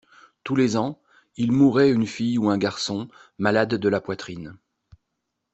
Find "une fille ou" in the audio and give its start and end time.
1.91-2.49